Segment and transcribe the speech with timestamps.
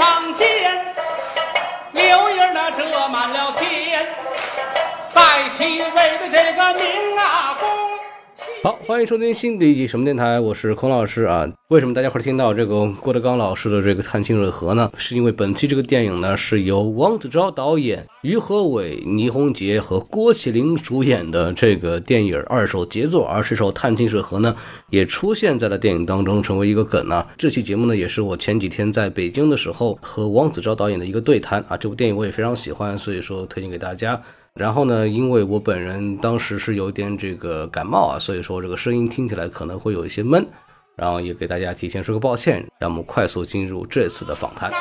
[0.00, 0.46] 上见，
[1.92, 4.08] 柳叶那遮满了天，
[5.12, 5.20] 在
[5.58, 7.89] 其位的这个明阿公。
[8.62, 11.50] 好，欢迎收听新的一集什么电台，我是孔老师啊。
[11.68, 14.92] 为什么大家会听到这个郭德纲老师的这个《探清水河》呢？
[14.98, 24.54] 是因为本期这个电影呢是由王子昭导演、于和伟、倪虹洁和郭麒麟主演的这个电影二手杰作，而这首《探清水河》呢
[24.90, 27.26] 也出现在了电影当中，成为一个梗啊。
[27.38, 31.78] 这期节目呢也是我前几天在北京的时候和王子昭导演的一个对谈啊。
[31.78, 34.20] 这部电影我也非常喜欢，所以说推荐给大家。
[34.54, 40.44] 然后呢，因为我本人当时是有点这个感冒啊，所以说这个声音听起来可能会有一些闷，
[40.96, 42.66] 然后也给大家提前说个抱歉。
[42.80, 44.72] 让我们快速进入这次的访谈。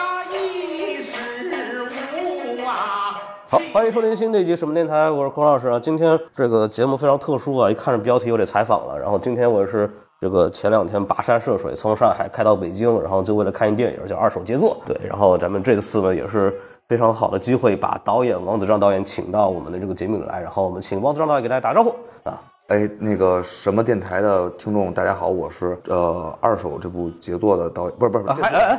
[3.47, 5.79] 好，欢迎收听新的一集什么电台，我是孔老师啊。
[5.79, 8.97] 今天这个节目非常特殊啊，一看着标题我得采访了。
[8.99, 9.88] 然后今天我是
[10.19, 14.81] 这个前两天跋山涉水从上海开到北京，然后就为了看一电影叫《二手杰作》。
[14.88, 22.41] 对，然后咱们这次呢也是非常好的机会，把导演王子章导演请到我们的这个节目里来，然后我们请王子章导演给大家打招呼啊。
[22.69, 28.25] 哎，那个什么电台的听众，大家好，我是呃二手这部杰作的导演，不是不是，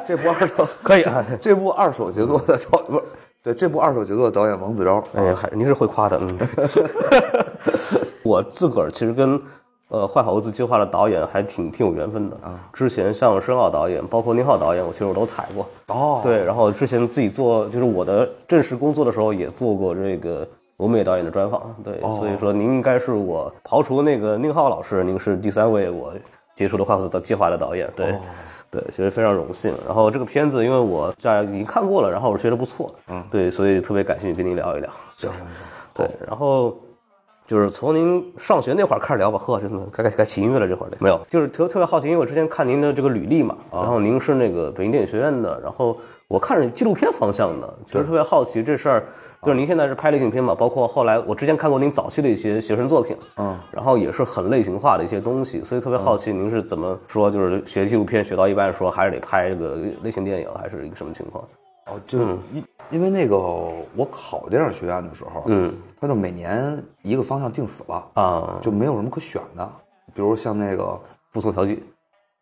[0.04, 3.04] 这部二手 可以啊这部二手杰作的导不是
[3.44, 6.28] 对这部二手杰作的导演王子昭，哎，还您是会夸的，嗯。
[8.24, 9.40] 我自个儿其实跟
[9.90, 12.58] 呃坏好物资计划的导演还挺挺有缘分的啊。
[12.72, 15.68] 之前像申奥导演，包括宁浩导演，我其实我都采过。
[15.88, 21.74] 哦对，然后之前自己做就是我的正式工作的时候，也做过这个欧美导演的专访。
[21.84, 26.14] 对，所以说您应该是我刨除那个宁浩老师，您是第三位我
[26.56, 27.88] 接触的坏猴子的计划的导演。
[27.94, 28.14] 对。
[28.72, 29.74] 对，其实非常荣幸。
[29.84, 34.88] 然后这个片子，因为我在已经看过了，然后我觉得不错，嗯，对，所以特别感兴趣跟您聊一聊。
[35.16, 35.48] 行行行，
[35.92, 36.78] 对，然后
[37.50, 49.04] 就是从您上学那会儿开始聊吧，呵，真的该该该起音乐了这会儿得没有，就是特特别好奇，因为我之前看您的这个履历嘛，然后您是那个北京电影学院的，然后我看着纪录片方向的，就是特别好奇这事儿，
[49.42, 61.42] 就是您现在是拍类型片嘛，包括后来我之前看过您早期的一些学生作品，嗯，然后也是很类型化的一些东西，所以特别好奇您是怎么说，就是学纪录片学到一半说还是得拍这个类型电影，还是一个什么情况？
[61.86, 62.26] 哦，就是
[62.90, 63.38] 因因为那个
[63.96, 69.66] 我考电影学院的时候，嗯，他就每年一个方向定死了，啊，就没有什么可选的，
[70.12, 71.00] 比如像那个
[71.32, 71.82] 服从调剂，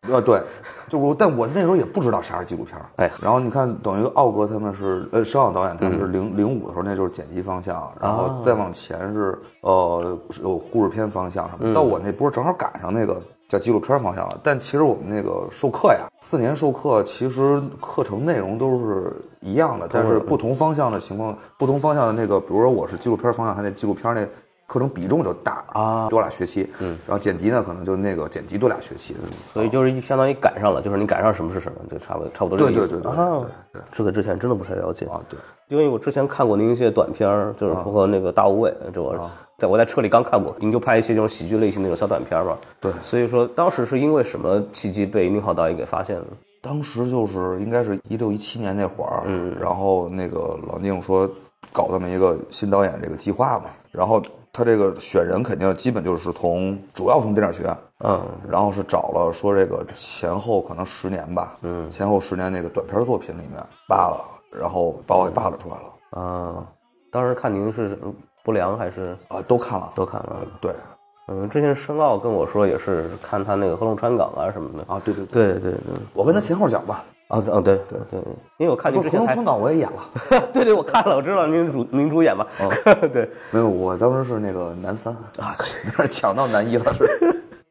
[0.09, 0.41] 呃，对，
[0.89, 2.89] 就我，但我那时候也不知道啥是纪录片儿。
[2.97, 11.73] 哎然后你看，等于奥哥他们是，呃，申奥导演他们是零零五的时候，那就是剪辑方向，然后再往前是呃有故事片方向什么。
[11.73, 14.39] 到我那波正好赶上那个叫纪录片方向了。
[14.41, 24.25] 但其实我们那个授课呀，四年授课，其实课程内容都是一样的，但是不同方向的情况，不同方向的那个，比如说我是纪录片方向，他那纪录片那
[24.69, 26.69] 课程比重就大啊多俩学期。
[26.77, 29.15] 嗯，然后剪辑呢，可能就那个剪辑多俩学期。
[29.51, 32.87] 所以就是相当于赶上了，就是你赶上什么是什么，就差不多差不多这个意思。
[32.87, 33.45] 对对对对啊，
[33.91, 35.39] 这个之前真的不太了解啊，对。
[35.69, 42.57] 因为我之前看过您一些短片儿，就是包括那个《大无畏》，这我在我在车里刚看过，您就拍一些这种喜剧类型的那种小短片嘛。
[42.79, 46.25] 对所以说当时是因为什么契机被宁浩导演给发现的？
[46.61, 51.29] 当时就是应该是一六一七年那会儿，嗯，然后那个老宁说
[51.71, 54.21] 搞这么一个新导演这个计划嘛，然后
[54.59, 64.19] 他这个选人肯定基本就是从主要从电影学院，嗯，然后是找了说这个前后可能十年吧，嗯，前后十年那个短片作品里面扒了，
[64.51, 66.67] 然后把我给扒拉出来了，啊，
[67.09, 67.97] 当时看您是
[68.43, 70.45] 不良还是啊，都看了，都看了？
[70.59, 70.73] 对。
[71.31, 74.93] 嗯，之前申奥跟我说也是看他那个《合龙川港》啊什么的。
[74.93, 75.79] 啊，对对对，对对对，
[76.11, 78.19] 我跟他前后脚吧，啊啊对对对，
[78.57, 82.45] 因为我看您不是《合龙之前还川港》我也演了， 对对，我看了，我知道您主您主演嘛。
[83.13, 85.67] 对，没有，我当时是那个男三啊，可
[86.03, 86.91] 以 抢到男一了，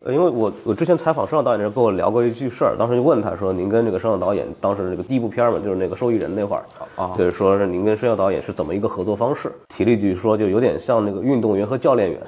[0.07, 6.65] 因为我我之前采访申奥导演的时候跟我聊过一句事儿，当时就问他说，您跟这个申奥导演当时那个第一部片儿嘛，就是那个受益人那会儿，
[6.95, 9.51] 啊对，说是您跟申奥导演是怎么一个合作方式？
[9.69, 12.21] 提了一句说，就有点像那个运动员和教练员，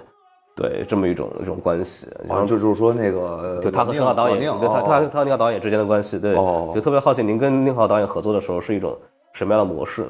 [0.60, 2.06] 对，这么一种一种关系。
[2.28, 8.94] 然啊，后就就是说那个就他和宁浩导演，老宁对他哦他他和宁浩导演之间的关系，对，哦就特别好奇您跟宁浩导演合作的时候是一种
[9.32, 10.06] 什么样的模式？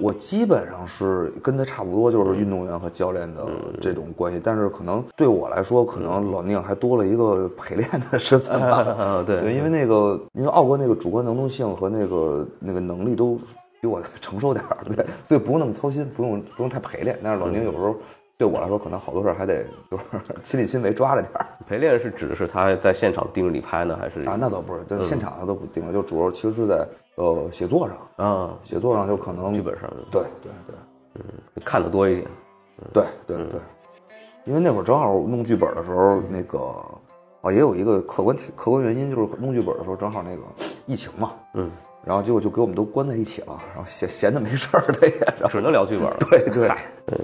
[0.00, 3.44] 我基本上是跟他差不多，就是运动员和教练的
[3.80, 8.76] 这种关系，但是可能对我来说，可能老宁还多了一个陪练的身份吧。
[8.96, 13.36] 啊，对对，因为那个，因为奥哥那个主观能动性和那个那个能力都
[13.80, 17.18] 比我 承受点儿，对，所以不用那么操心，不用不用太陪练。
[17.20, 17.96] 但是老宁有时候
[18.38, 20.04] 对我来说，可能好多事儿还得就是
[20.44, 24.36] 亲力亲为抓着点儿陪练是指的是他在现场盯着你拍呢，还是啊。
[24.38, 26.86] 那倒不是，就是现场他都不盯着，就主要其实是在
[27.16, 30.76] 呃写作上，啊写作上就可能剧本上对对对。
[31.16, 31.24] 嗯
[31.64, 32.28] 看的多一点？
[32.92, 33.60] 对对对，
[34.44, 36.60] 因为那会儿正好弄剧本的时候，那个
[37.40, 40.42] 啊也有一个客观客观原因，就是弄剧本的时候正好那个
[40.86, 41.68] 疫情嘛，嗯，
[42.08, 46.16] 然后结果就给我们都关在一起了，然后闲闲的没事儿的也，只能聊剧本了。
[46.30, 47.18] 对对嗨，嗯，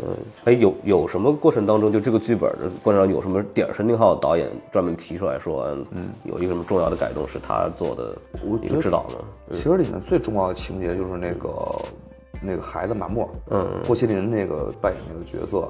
[0.45, 8.15] 哎，有有什么过程当中，就这个剧本的过程中有什么点儿是宁浩导演专门提出来说，嗯，有一个什么重要的改动是他做的
[8.61, 9.57] 一个指导呢？
[9.57, 11.83] 其实里面最重要的情节就是那个
[12.43, 15.61] 那个孩子马默，嗯，郭麒麟那个扮演那个角色，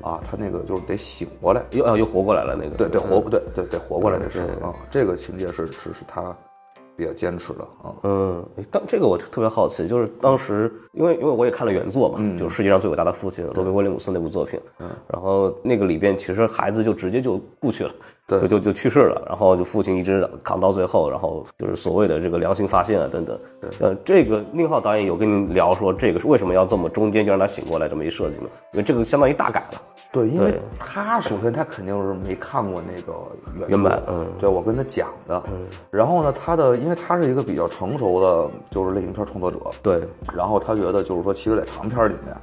[0.00, 6.34] 啊，他那个就是得醒过来，又啊又活过来了那个，对，对活，对对得活过来这事儿啊，这个情节是是是他
[6.96, 7.94] 比较坚持的啊。
[8.02, 23.38] 嗯，当这个我特别好奇，就是当时因为因为我也看了原作嘛，就是世界上最伟大的父亲罗宾威廉姆斯那部作品，嗯，然后那个里边其实孩子就直接就故去了，对就就就去世了，然后就父亲一直扛到最后，然后就是所谓的这个良心发现啊等等，
[23.80, 28.46] 呃，这个宁浩导演有跟您聊说这个是为什么要这么中间就让他醒过来这么一设计吗？
[28.72, 29.82] 因为这个相当于大改了，
[30.12, 30.60] 对，因为对。
[30.78, 33.12] 他首先他肯定是没看过那个
[33.58, 35.66] 原原版嗯对我跟他讲的，嗯。
[35.90, 40.02] 然后呢，他的因为他是一个比较成熟的，就是类型片创作者，对，
[40.32, 42.34] 然后他觉得就是说，其实，在长片里面，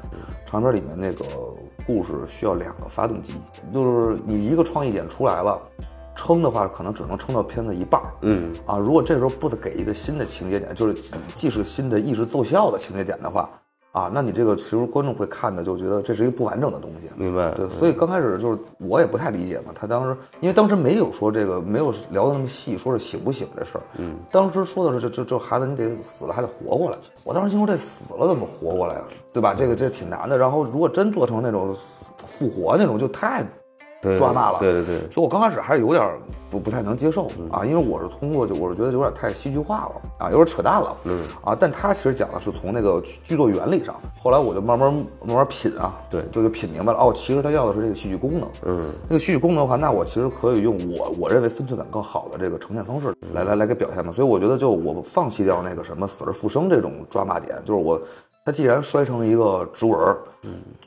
[0.46, 1.26] 长片里面那个
[1.88, 3.34] 故事需要两个发动机，
[3.74, 5.60] 就是你一个创意点出来了，
[6.20, 8.78] 撑的话可能只能撑到片子一半儿嗯，啊。
[8.78, 10.94] 如果这时候不得给一个新的情节点，就是
[11.34, 13.50] 既是新的意识奏效的情节点的话，
[13.94, 17.10] 啊，那你这个其实观众会看的就觉得这是一个不完整的东西。
[17.16, 23.84] 明白，对，所以刚开始就是我也不太理解嘛，他当时因为当时没有说这个没有聊的那么细，说是醒不醒这事儿。
[23.98, 26.98] 嗯，当时说的是这这这孩子你得死了还得活过来。
[27.24, 29.08] 我当时心说这死了怎么活过来啊？
[29.34, 29.56] 对吧？
[29.58, 30.38] 这个这挺难的。
[30.38, 31.74] 然后如果真做成那种
[32.18, 33.50] 复活那种，就太对
[34.18, 34.60] 抓骂了。
[34.60, 36.20] 对对对，所以我刚开始还是有点
[36.50, 41.24] 不不太能接受啊，因为我是通过就我是觉得有点太戏剧化了啊，有点扯淡了，嗯。
[41.44, 44.94] 啊，但他其实讲的是从那个剧剧作原理上，后来我就慢慢
[45.24, 58.02] 慢慢品啊，对就就品明白了哦，其实他要的是这个戏剧功能，嗯，那个戏剧功能的话，那我其实可以用我我认为分寸感更好的这个呈现方式来来来给表现嘛，所以我觉得就我放弃掉那个什么死而复生这种抓骂点，就是我。
[58.46, 60.24] 他既然摔成一个植物人儿，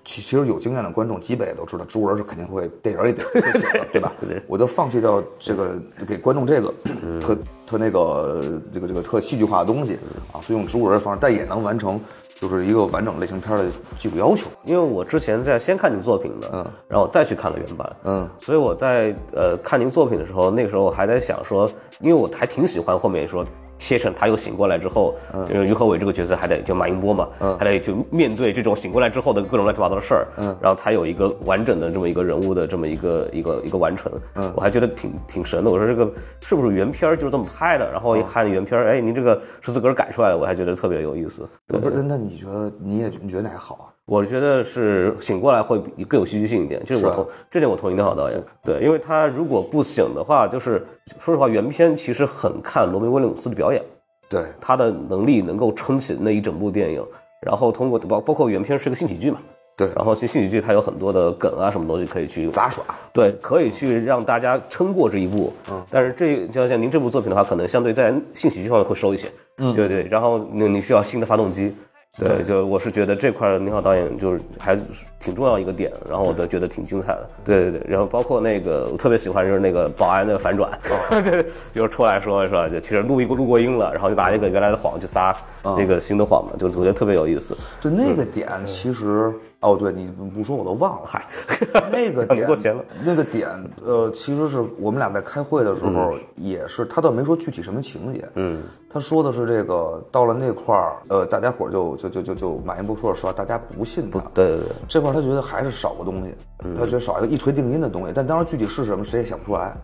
[0.05, 4.13] 其其实有经验的观众基本也都知道，植物人是肯定会电影里得 会写的，对吧？
[4.47, 6.75] 我就放弃掉这个给观众这个
[7.21, 9.99] 特特那个这个这个特戏剧化的东西
[10.33, 12.01] 啊，所以用植物人的方式，但也能完成
[12.41, 13.67] 就是一个完整类型片的
[13.99, 14.49] 技术要求。
[14.65, 21.71] 因为我之前在先看您作品的，嗯，然后我再去看了原版，嗯，所以我在呃看您作品的时候，那个时候我还在想说，
[22.03, 23.47] 因为我还挺喜欢后面说
[23.79, 25.15] 切成他又醒过来之后，
[25.51, 35.71] 因为于和伟这个角色还得就马英波嘛，嗯，还得就面对这种醒过来之后的各种乱七八糟的事儿，嗯，然后才有一个完整的这么一个人物的这么一个一个一个完成，嗯，我还觉得挺挺神的。
[35.71, 36.09] 我说这个
[36.43, 37.91] 是不是原片儿就是这么拍的？
[37.91, 41.49] 然后一看原片儿，哎，您这个是自个儿改出来的，我还觉得特别有意思。
[41.67, 43.87] 对不是，那你觉得你也你觉得哪个好啊？
[44.05, 50.85] 我觉得是醒过来会比更有戏剧性一点，就是我同这点我同意宁浩导演，对，因为他如果不醒的话，就是
[51.21, 53.81] 说实话，原片其实很看罗宾威廉姆斯的表演，
[54.29, 57.05] 对，他的能力能够撑起那一整部电影，
[57.47, 59.39] 然后通过包包括原片是个性喜剧嘛，
[59.77, 62.85] 对然后其实性喜剧它有很多的梗啊什么东西可以去杂耍。
[63.13, 65.53] 对，可以去让大家撑过这一步。
[65.71, 69.31] 嗯，但是这就像您这部作品的话，可能相对在性喜剧方面会收一些。
[69.59, 70.03] 嗯，对对。
[70.11, 71.73] 然后你你需要新的发动机。
[72.19, 74.83] 对，就我是觉得这块儿宁浩导演就是还是
[75.19, 77.27] 挺重要一个点，然后我都觉得挺精彩的。
[77.43, 80.71] 对对对，然后包括那个我特别喜欢就是那个保安的反转，
[81.09, 81.43] 对，
[81.73, 82.69] 就是出来说是吧？
[82.69, 87.57] 就其实录一个录过音了，然后就把那个原来的谎去撒那个新的谎嘛，就我觉得特别有意思。
[87.81, 91.07] 就那个点，其实哦，对你不说我都忘了。
[91.07, 91.27] 嗨，
[91.91, 93.49] 那个 点过钱了，那个点，
[93.85, 106.35] 呃，其实是我们俩在开会的时候，也是他倒没说具体什么情节，嗯，他说的是这个到了那块儿，呃，大家伙儿就就就就就马云波说了实话，大家不信他，对对对，这块儿他觉得还是少个东西，
[106.77, 109.77] 他觉得少一个一锤定音的东西，但当时具体是什么谁也想不出来。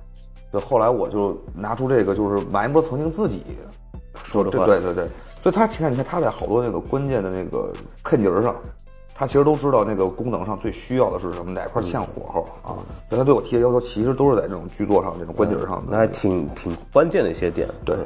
[0.50, 3.44] 对，后来我就拿出这个，就是马云波曾经自己
[4.24, 5.08] 说的话对对对，
[5.40, 7.70] 所以他你看，你看他在好多那个关键的那个
[8.02, 8.56] 坑节儿上，
[9.18, 12.78] 他其实都知道那个功能上最需要的是什么，哪块欠火候啊。
[13.08, 15.86] 所以他对我提的要求，其实都是在这种剧作上、这种观点上的。
[15.90, 17.68] 那还挺挺关键的一些点。
[17.84, 17.96] 对，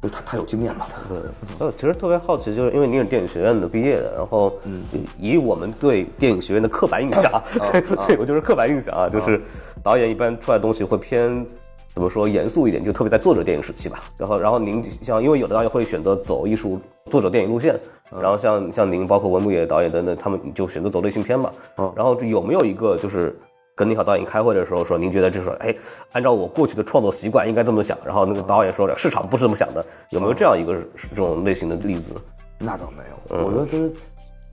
[0.00, 4.52] 对他他有经验嘛，他呃，其实特别好奇，就是因为你是电影学院的毕业的，然后
[5.18, 7.42] 以我们对电影学院的刻板印象，
[8.06, 9.42] 对我就是刻板印象啊，就是
[9.82, 11.44] 导演一般出来的东西会偏
[11.98, 14.00] 怎么说严肃一点，就特别在作者电影时期吧。
[14.16, 17.76] 然后，然后您像因为有的导演会选择走艺术作者电影路线，
[18.08, 21.50] 然后像像您包括文牧野导演等等，他们就选择走类型片嘛。
[21.96, 23.36] 然后有没有一个就是？
[23.74, 25.72] 跟宁浩导演开会的时候说，您觉得这时候，哎，
[26.10, 30.74] 按照我过去的创作习惯应该这么想，然后那个导演说市场不是这么想的，有没有这样一个
[31.10, 32.10] 这种类型的例子？
[32.58, 33.44] 那倒没有。
[33.44, 33.94] 我觉得他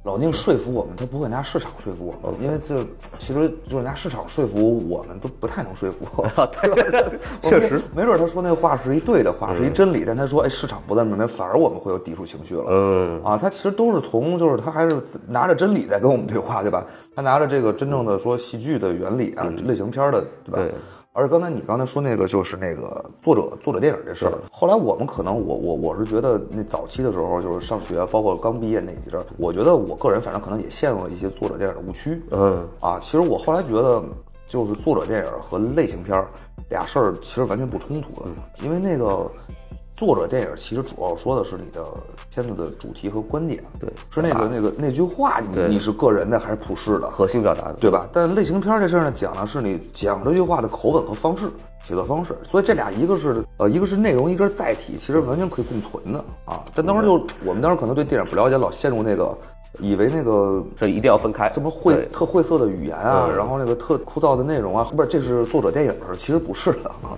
[0.06, 2.86] 老宁说服我们，他不会拿市场说服我们，因为这
[3.18, 6.06] 其实就是拿市场说服我们都不太能说服。
[6.62, 12.66] 对， 确实，没准他说那话是一对的话，是一真理，但他说哎市场不在那边，反而我们会有抵触情绪了。
[12.70, 16.86] 嗯啊，他其实都是从就是他还是拿着真理在跟我们对话，对吧？
[17.16, 20.62] 他拿着这个真正的说戏剧的原理啊，类型片的，对吧？
[21.16, 32.22] 对而且刚才你刚才说那个就是那个作者作者电影这事儿，后来我们可能我我我是觉得那早期的时候就是上学，包括刚毕业那几阵儿，我觉得我个人反正可能也陷入了一些作者电影的误区。
[32.32, 34.04] 嗯啊，其实我后来觉得，
[34.46, 36.28] 就是作者电影和类型片儿
[36.70, 38.30] 俩事儿其实完全不冲突的，
[38.62, 39.32] 因为那个
[39.96, 41.86] 作者电影其实主要说的是你的
[42.30, 48.06] 片子的主题和观点，对是那个那个那句话你对你是个人的还是普世的，核心表达的，对吧？
[48.12, 51.50] 但类型片儿这事儿呢，讲的是你讲这句话的口吻和方式、
[51.82, 56.62] 写作方式，所以这俩一个是呃一个是内容，一个是载体，其实完全可以共存的啊。
[56.76, 57.14] 但当时就
[57.46, 59.38] 我们当时可能对电影不了解，老陷入那个
[59.80, 61.50] 以为那个这一定要分开。
[61.56, 67.16] 这么晦特晦涩的语言啊，然后那个特枯燥的内容啊，不是这是作者电影，其实不是的啊。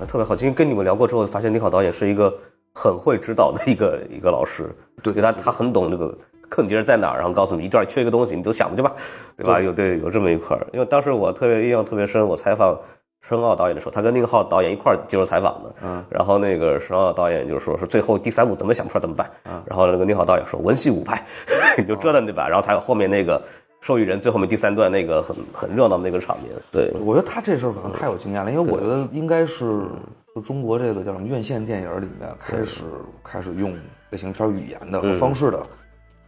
[0.00, 0.34] 啊特别好。
[0.34, 2.34] 今天跟你们聊过之后，发现宁好导演是一个
[2.72, 6.16] 很会指导的一个一个老师，对他他很懂这个
[6.48, 8.92] 坑节在哪儿，然后告诉你一段缺一个东西，你就想去吧，
[9.36, 9.60] 对吧？
[9.60, 10.66] 有对有这么一块儿。
[10.72, 12.78] 因为当时我特别印象特别深，我采访
[13.20, 21.22] 申奥导演的时候，他跟宁浩导演一块儿接受采访的，嗯，然后那个申奥导演就说说最后第三部怎么想不出来怎么办，嗯，然后那个宁浩导演说文戏武派，
[21.76, 22.48] 你就折腾对吧？
[22.48, 23.40] 然后才有后面那个。
[23.80, 29.86] 受益人最后面第三段那个很很热闹的那个场面，对，我觉得他这事儿可能太有经验了，因为我觉得应该是
[30.34, 32.84] 就中国这个叫什么院线电影里面开始
[33.24, 33.74] 开始用
[34.10, 35.66] 类型片语言的和方式的，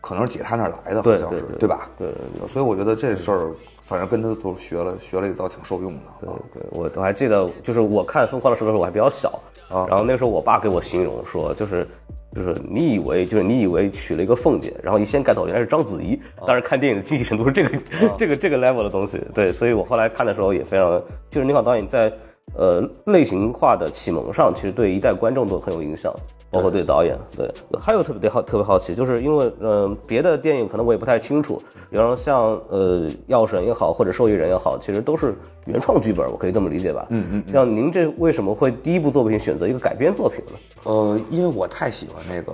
[0.01, 1.91] 可能是姐他那儿来的，好像是对吧？
[1.99, 2.09] 对
[2.49, 6.29] 所以我觉得这事儿反正跟他就学了学了一遭，挺受用的对。
[6.55, 9.87] 对，我我还记得，就是我看《疯狂的石头》的时候我还比较小，啊。
[9.89, 11.87] 然后那时候我爸给我形容说，就是
[12.35, 17.79] 就是你以为就是你以为娶了一个凤姐，然后一掀盖头原来是章子怡，当时看电影的惊喜程度是这个、
[18.19, 22.11] 这个这个 level 的东西，对，所以我后来看的时候也非常，就是宁浩导演在
[22.57, 26.15] 呃类型化的启蒙上，其实对一代观众都很有影响。
[26.51, 31.59] 包括对导演，对，还有特别好特别好奇，就是因为嗯、呃别的电影可能我也不太清楚，
[31.89, 35.35] 比方说像呃药神也好，或者受益人也好，其实都是
[35.65, 37.07] 原创剧本，我可以这么理解吧？
[37.09, 37.45] 嗯嗯。
[37.51, 40.53] 像您这为什么会第一部作品选择一个改编作品呢？
[40.85, 42.53] 呃，因为我太喜欢那个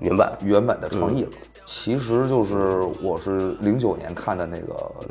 [0.00, 1.30] 原版，原版的创意了。
[1.66, 5.04] 其实就是我是零九年看的那个呃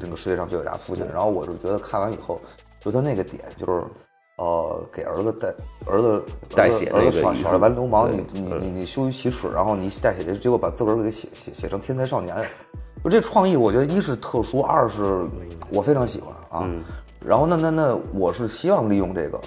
[0.00, 2.40] 那个世界上最伟大父亲，然后我是觉得看完以后，
[2.90, 3.84] 就他那个点就是。
[4.40, 5.48] 呃，给儿子带
[5.84, 12.36] 儿子带血儿子耍耍着玩流氓，你你你你羞于启齿，然后你带血，结果把自个儿给写写写成天才少年，
[13.02, 15.26] 就这创意，我觉得一是特殊，二是
[15.70, 16.70] 我非常喜欢啊。
[17.18, 19.40] 然后那那那我是希望利用这个，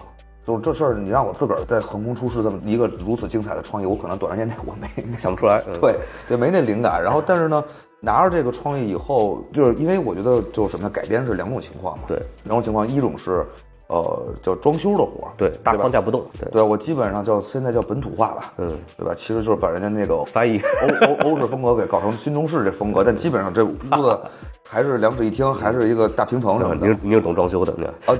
[0.45, 5.63] 就是这事儿，你让我自个儿在横空出世这么一个如此精彩的创意，我可能短时间内我没想不出来。
[5.67, 5.95] 嗯、对
[6.27, 7.01] 对，没那灵感。
[7.01, 7.63] 然后，但是呢，
[8.01, 10.89] 拿着这个创意以后，就是因为我觉得就是什么呢？
[10.89, 12.03] 改编是两种情况嘛。
[12.07, 13.45] 对，两种情况，一种是
[13.91, 19.13] 呃叫装修的活儿，对，大框架不动，对，对我基本上叫现在叫本土化吧，嗯，对吧？
[19.15, 20.61] 其实就是把人家那个翻译。
[21.01, 24.19] 欧欧欧式风格给搞成新中式这风格，但基本上这屋子
[24.63, 26.87] 还是两室一厅，还是一个大平层什么的。
[26.87, 28.15] 你你是懂装修的，你看。
[28.15, 28.19] 啊，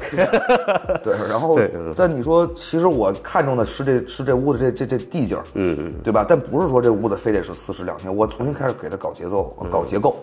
[1.02, 1.58] 对， 然后
[1.96, 6.26] 但你说，其实我看中的是这是这屋子这这这地界儿，嗯嗯，对吧？
[6.28, 9.70] 但不是说这屋子非得是四室两厅，我重新开始给它搞节奏、嗯。
[9.70, 10.18] 搞结构，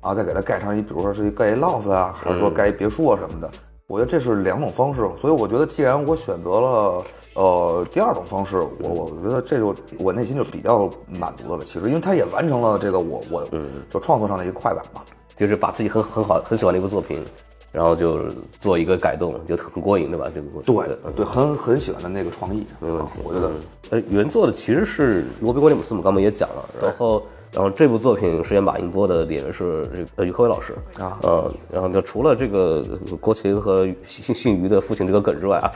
[0.00, 2.40] 啊，再给它盖上一，比如说是一盖一 loft 啊，还是嗯。
[2.40, 3.50] 说盖一别墅啊什么的。
[3.86, 11.64] 我觉得这是两种方式，所以我觉得既然我选择了呃第二种方式，我我觉得这就我内心就比较满足的了。
[11.64, 15.02] 其实，因为它也完成了这个我我嗯就创作上的一个快感嘛。
[15.34, 17.24] 就是把自己很很好很喜欢的一部作品，
[17.72, 18.20] 然后就
[18.60, 20.30] 做一个改动，就很过瘾，对吧？
[20.32, 23.12] 这个对对，很很喜欢的那个创意，没问题。
[23.24, 23.50] 我觉得，
[23.90, 27.22] 呃，原作的其实是罗宾威廉姆斯，我们刚刚也讲了，然后。
[27.52, 32.82] 然后这部作品饰演马应波的演员是这个于和伟老师啊，呃，然后就除了这个
[33.20, 35.70] 郭麒麟和姓姓于的父亲这个梗之外啊，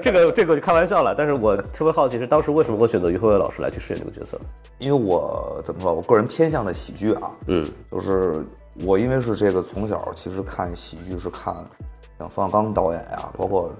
[0.00, 1.12] 这个这个就开玩笑了。
[1.12, 4.38] 但是我特别好奇是当时为什么会选择于和伟老师来去饰演这个角色？
[4.78, 8.46] 因为我怎么说，我个人偏向的喜剧啊，嗯，就是
[8.84, 11.52] 我因为是这个从小其实看喜剧是看
[12.16, 13.72] 像冯小刚导演呀、包括。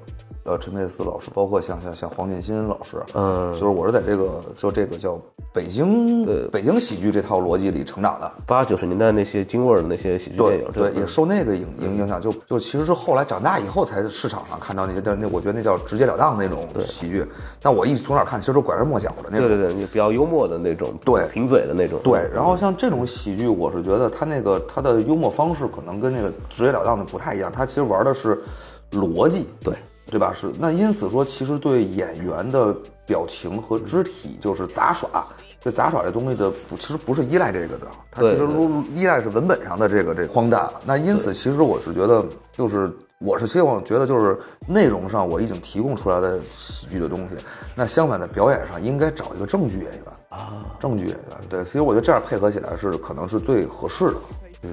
[0.45, 5.17] 呃，陈佩斯老师，包括像像像黄建新老师，嗯，就是我是在这个就这个叫
[5.55, 17.25] 北京北京喜剧这套逻辑里成长的，八九十年代那些京味儿的那些喜剧电影，对，也受那个影影影响，就就其实是后来长大以后才市场上看到那些那那我觉得那叫直截了当那种喜剧，
[17.61, 22.29] 但我一从小看其实都拐弯抹角的那种，对对对，比较幽默的那种，对，贫嘴的那种，对。
[22.35, 28.43] 然后像这种喜剧，我是觉得他那个他的幽默方式可能跟那个直截了当的不太一样，他其实玩的是
[28.91, 29.73] 逻辑，对。
[30.13, 30.31] 对吧？
[30.35, 32.77] 是那因此说，其实对演员的
[33.07, 35.27] 表情和肢体就是杂耍。
[35.59, 38.47] 这杂耍这东西的不，其实不是依赖这个的，它其实
[38.95, 40.69] 依赖是文本上的这个这个荒诞。
[40.85, 47.37] 那因此，其实我是觉得，就是我是希望觉得，就是内容上我已经提供出来的喜剧的东西，
[47.77, 51.49] 那相反在表演上应该找一个正剧演员啊，正剧演员。
[51.49, 54.17] 对，所以我觉得这样配合起来是可能是最合适的。
[54.61, 54.71] 对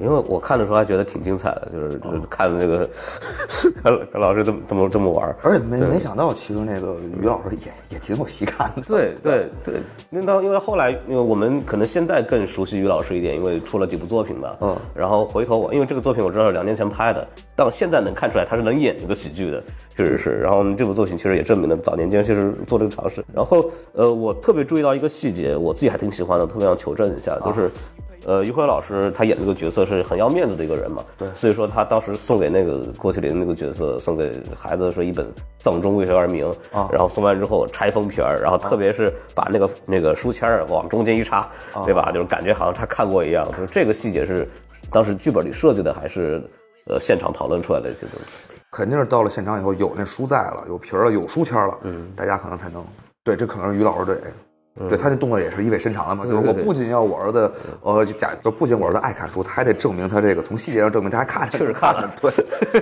[0.00, 2.88] 因为我看的时候还觉得挺精彩的，就是就是看这个
[3.82, 5.36] 看看老师这么这么这么玩儿。
[5.42, 8.82] 而且没没想到，其实那个于老师也也挺有喜感的。
[8.82, 9.74] 对对对，
[10.10, 14.56] 因为到因为后来，因为我们可能现在更熟悉于老师一点，因为出了几部作品吧。
[14.60, 19.62] 嗯然后回头我因为这个作品我知道是两年前拍的，但我现在能看出来他是能演这个喜剧的，
[19.94, 20.38] 确实是。
[20.40, 23.24] 然后这部作品其实也证明了早年间其实做这个尝试。
[23.32, 27.70] 然后呃，我特别注意到一个细节，我自己还挺喜欢的，特别想求证一下，就是。
[28.26, 35.24] 呃，于辉老师他演这个角色是很要面子的一个人嘛，对所以说他当时送给那个郭麒麟那个角色，送给孩子说一本
[35.60, 41.48] 《藏中为学而名》啊然后送完之后拆封皮儿，然后特别是把那个那个书签儿往中间一插，
[41.84, 42.10] 对吧？
[42.12, 44.48] 就是感觉好像他看过一样，就是这个细节是
[44.90, 46.42] 当时剧本里设计的，还是
[46.86, 48.60] 呃现场讨论出来的一些东西？
[48.72, 52.84] 肯定是到了现场以后有那书在了，有皮儿了，有书签了，嗯，大家可能才能
[53.22, 54.18] 对，这可能是于老师对。
[54.88, 57.50] 对他那动作也是意味深长的嘛，就是我不仅要我儿子，
[57.82, 62.30] 呃，假就不仅我儿子爱看书，他还得证明他这个从细节上证明他还看，确实看了 对，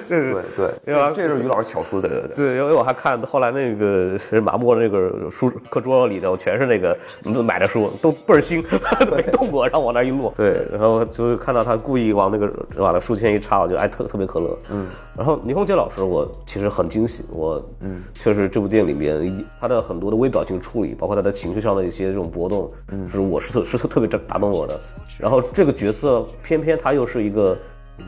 [0.09, 2.37] 对对对吧这是于老师巧思，对对对。
[2.37, 6.97] 对，因为我还看后来那个是马默那个书课桌里头全是那个
[7.43, 8.63] 买的书，都倍儿新，
[9.15, 10.33] 没动过，然后往那儿一摞。
[10.37, 14.59] 对，然后就看到他故意往那个往那书签一插，我就哎特特别可乐。
[14.71, 14.87] 嗯，
[15.17, 24.81] 然后倪虹洁老师我其实很惊喜，我嗯确实这部电影里面他的很多的微表情处理，包括他的情绪上的一些这种波动，嗯，是我是特是特特别打动我的。
[25.19, 27.57] 然后这个角色偏偏他又是一个。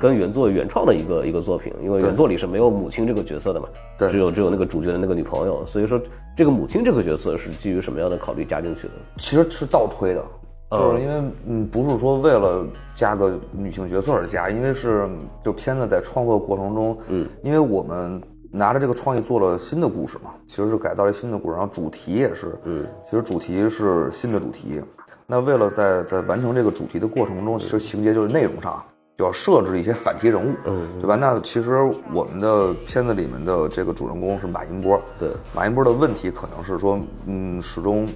[0.00, 5.96] 跟原作原创的一个一个作品，因为原作里是没有母亲这个角色的嘛，对只有只有那个主角的那个女朋友，所以说
[6.36, 8.94] 这个母亲这个角色是基于什么样的考虑加进去的？
[9.18, 10.24] 其实是倒推的，
[10.72, 12.66] 就是因为嗯，不是说为了
[12.96, 15.08] 加个女性角色而加，因为是
[15.44, 18.20] 就片子在创作过程中，嗯，因为我们
[18.56, 24.82] 拿着这个创意做了新的故事嘛，其实是改造了新的故事，然后主题也是，嗯，其实主题是新的主题。
[25.26, 28.82] 那为了在在完成这个主题的过程中，其实情节就是内容上。
[29.18, 31.16] 就要设置一些反题人物，嗯，对吧？
[31.16, 31.72] 那其实
[32.12, 38.06] 我们的片子里面的这个主人公是马银波，对，马银波的问题可能是说，嗯，始终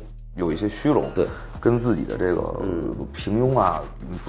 [0.41, 1.29] 有一些虚荣，对，
[1.61, 2.43] 跟自己的这个
[3.13, 3.81] 平庸啊，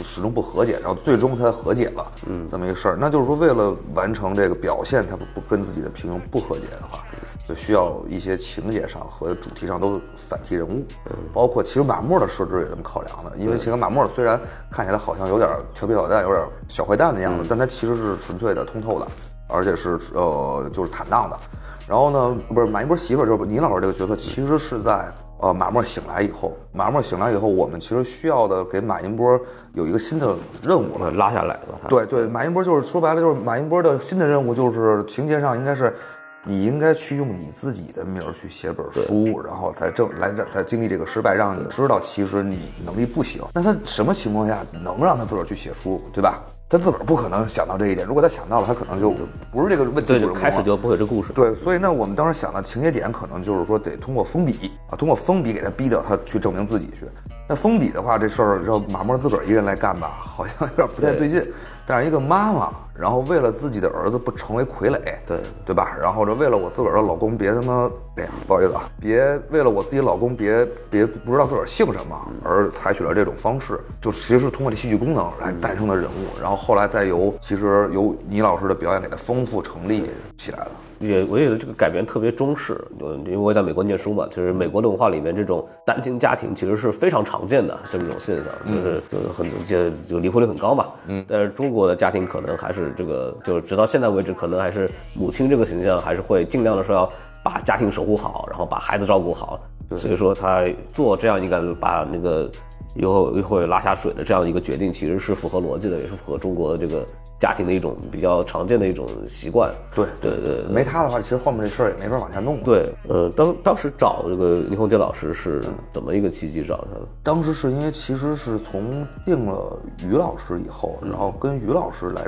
[0.04, 2.97] 始终不和解，然后最终他和解了，嗯，这么一个事儿。
[3.00, 7.04] 那就是说，为了完成这个表现，他不不跟自己的平庸不和解的话，
[7.47, 10.86] 就需要一些情节上和主题上都反替人物，
[11.34, 19.08] 包括其实马默的设置也这么考量的，因为其实马默虽然看起来好像有点调皮捣蛋，有点小坏蛋的样子，但他其实是纯粹的通透的，
[19.47, 21.39] 而且是呃就是坦荡的。
[21.88, 29.39] 然后呢，不是马一波媳妇儿，就是倪老师这个角色，其实是在呃马默醒来以后，马默醒来以后，我们其实需要的给马银波
[29.73, 31.12] 有一个新的任务了。
[31.12, 35.95] 拉下来了，对对，马银波就是说白了就是马银波的新的任务就是情节上应该是，
[36.43, 43.41] 你应该去用你自己的名儿去写本书，然后才正来才经历这个失败，让你知道其实你能力不行。
[43.54, 46.39] 那他什么情况下能让他自个儿去写书，对吧？
[46.71, 49.13] 他自个儿不可能想到这一点，如果他想到了，他可能就
[49.51, 51.34] 不是这个问题对，就主人公了开始就不会这故事。
[51.34, 57.10] 对，所以呢，我们当时想的情节点可能就是说得通过封笔啊，通过封笔给他逼到他去证明自己去。
[57.51, 61.43] 那封笔的话，这事儿让马默自个儿一人来干吧，好像有点不太对劲。
[61.85, 65.93] 但是一个妈妈，然后为了自己的儿子不成为傀儡，对对吧？
[65.99, 80.71] 然后这为了我自个儿的老公别他妈，哎呀，不好意思啊，别为了我自己老公别别不知道自个儿姓什么而采取了这种方式，就其实是通过这戏剧功能来诞生的人物，然后后来再由其实由倪老师的表演给他丰富成立起来了。
[81.01, 90.87] 也我也觉得这个改编特别中式，呃因为我也在美国念书嘛，就是美国的文化里面这种单亲家庭其实是非常常见的这么一种现象，就是就是很就就离婚率很高嘛。
[91.07, 97.11] 嗯，但是中国的家庭可能还是这个，就是直到现在为止，可能还是母亲这个形象还是会尽量的说要
[97.43, 99.59] 把家庭守护好，然后把孩子照顾好。
[99.97, 102.49] 所以说他做这样一个把那个
[102.95, 107.06] 以后以后拉下水的这样一个决定，其实是符合逻辑的，也是符合中国这个
[107.39, 109.73] 家庭的一种比较常见的一种习惯。
[109.95, 117.08] 对对对没他的话，其实后面这事儿也没法往下弄。，对，呃，当当时找这个倪虹洁老师是怎么一个契机找他的？
[117.23, 122.27] 当时是因为其实是从定了于老师以后，然后跟于老师来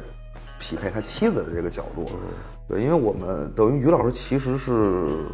[0.60, 2.06] 匹配他妻子的这个角度。
[2.70, 5.26] 对，因为我们等于于老师其实是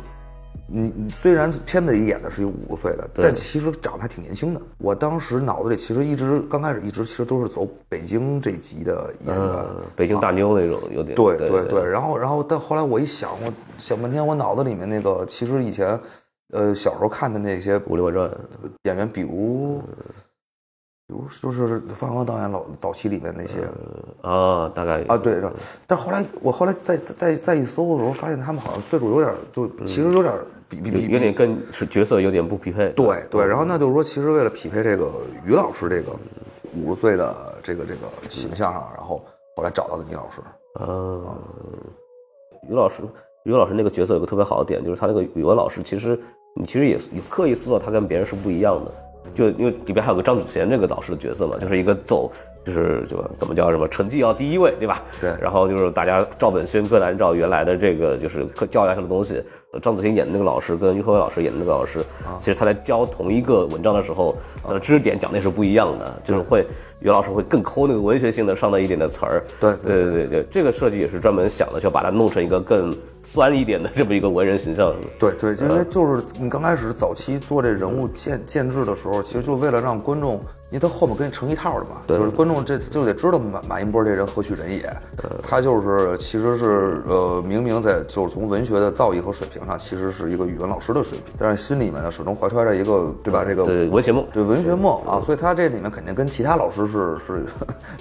[0.71, 4.61] 你你虽然片子里演的是一个五十岁的，但其实长得还挺年轻的。
[4.77, 15.99] 我当时脑子里其实一直刚开始一直其实都是走北京这级的演员，嗯，北京大妞那种有点对对对对，然后然后但后来我一想，我想半天，我脑子里面那个其实以前，
[16.53, 18.29] 呃，小时候看的那些武林外传，
[18.83, 19.81] 演员，比如，
[21.07, 23.67] 比如就是范光导演老早期里面那些
[24.21, 25.41] 啊，大概啊，对，
[25.87, 30.33] 但后来我后来再再再再一搜的时候，发现他们好像岁数有点，就其实有点
[30.69, 32.89] 比比有点跟是角色有点不匹配。
[32.91, 35.11] 对对，然后那就是说，其实为了匹配这个
[35.45, 36.15] 于老师这个
[36.75, 40.41] 五十岁的这个这个形象啊，然后后来找到了倪老师。
[40.79, 41.25] 嗯，
[42.69, 43.01] 于老师，
[43.43, 46.17] 于老师那个角色有个特别好的点，就是他那个语文老师，其实
[46.55, 48.91] 你其实也也刻意塑造他跟别人是不一样的。
[49.33, 52.31] 就因为里边还有个张子贤这个导师的角色嘛，就是一个走，
[52.65, 55.01] 就是就怎么叫什么成绩要第一位，对吧？
[55.19, 61.99] 对然后就是大家照本宣科的按照原来的这个就是课教养上的东西，呃张子贤演的那个老师跟于和伟老师演的那个老师，
[62.39, 66.65] 其实他在教同一个文章的时候，他的，知识点讲的也是不一样的，就是会
[67.01, 69.43] 于老师会更抠那个文学性的上的一点的词儿。
[69.59, 74.93] 对对对对对，这个设计也是专门想的，就把它弄成一个更酸一点的这么一个文人形象。
[75.17, 84.87] 对对，因为就是你刚开始早期做这人物建建制的时候，其实就为了让观众，因为他后面跟你成一套的嘛，就是观众这就得知道马马音波这人何许人也，
[85.41, 97.43] 他就是其实是呃明明在就是从文学的造诣和水平上，其实是一个语文老师的水平，但是心里面呢始终怀揣着一个对吧这个对文学梦对文学梦啊，所以他这里面肯定跟其他老师是是，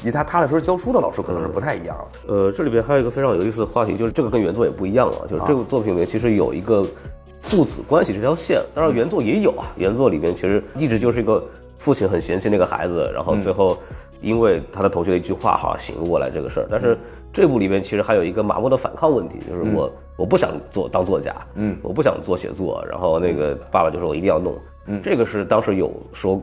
[0.05, 2.35] 以他踏踏实实教书的老师可能是不太一样的。
[2.35, 6.87] 呃，这里边还有一个非常有意思的话题，就是这个跟原作也不一样啊，就是这部作品里面其实有一个
[7.41, 11.43] 父子关系这条线，当然原作也有啊，原作里面其实一直就是一个
[11.79, 13.79] 父亲很嫌弃那个孩子，然后最后
[14.21, 16.99] 因为他的同学的一句话哈醒悟过来这个事儿，但是
[17.33, 26.41] 这部里面其实还有一个麻木的反抗问题，就是我、我不想做当作家，嗯，我不想做写作，然后那个爸爸就说我一定要弄，嗯，这个是当时有说，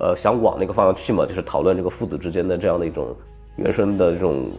[0.00, 3.16] 呃，想往那个方向去嘛，就是讨论这个父子之间的这样的一种
[3.56, 4.50] 原生的这种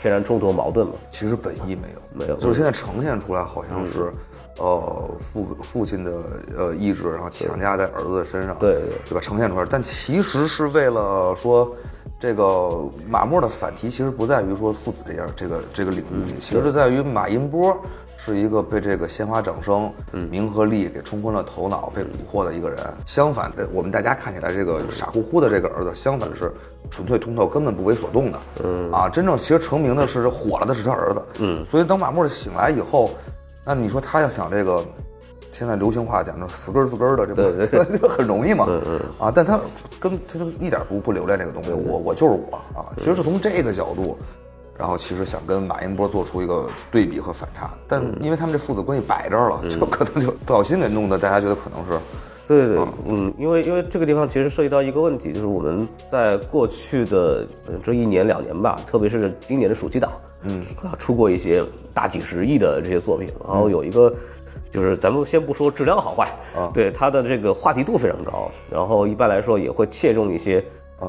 [0.00, 4.12] 天然冲突和矛盾嘛，其实本意没有，没有就是现在呈现出来好像是，
[4.58, 6.12] 呃，父父亲的
[6.56, 9.20] 呃意志，然后强加在儿子的身上，对对对吧？
[9.20, 11.74] 呈现出来，但其实是为了说，
[12.20, 17.76] 这个马默的反题其实不在于说父子这样这个这个领域里，其实是在于马音波
[18.16, 19.90] 是一个被这个鲜花掌声、
[20.30, 22.78] 名和利给冲昏了头脑、被蛊惑的一个人。
[23.06, 26.52] 相反的，我们大家看起来这个傻乎乎的这个儿子，相反是
[26.88, 28.38] 纯粹通透，根本不为所动的。
[28.62, 31.22] 嗯啊，真正其实成名的是火了的是他儿子。
[31.40, 33.10] 嗯，所以等马默醒来以后，
[33.64, 34.84] 那你说他要想这个。
[35.50, 37.42] 现在流行话讲就是死根儿死根儿的，这不
[37.92, 38.66] 这个很容易嘛？
[39.18, 39.60] 啊，但他
[40.00, 42.88] 跟他就一点不不留恋这个东西，我我就是我啊。
[42.96, 44.16] 其实是从这个角度，
[44.78, 52.00] 然后其实想跟马英波做出一个对比和反差，但因为他们这父子关系摆这儿了，就可能就不小心给弄得大家觉得可能是
[52.46, 60.12] 对对对，嗯，因为因为这个地方其实涉及到一个问题，就是我们在过去的呃这一年两年吧，特别是今年的暑期档，
[60.44, 60.62] 嗯，
[60.98, 64.12] 出过一些大几十亿的这些作品，然后有一个。
[64.70, 66.70] 就是咱们先不说质量好坏，啊。
[66.72, 70.64] 对它的这个话题度非常高，然后一般来说也会切中一些